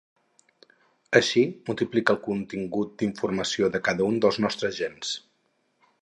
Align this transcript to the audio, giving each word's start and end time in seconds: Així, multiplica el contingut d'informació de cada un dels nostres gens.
Així, 1.19 1.43
multiplica 1.67 2.15
el 2.17 2.19
contingut 2.29 2.97
d'informació 3.03 3.73
de 3.77 3.83
cada 3.89 4.09
un 4.13 4.19
dels 4.25 4.41
nostres 4.47 4.81
gens. 4.83 5.17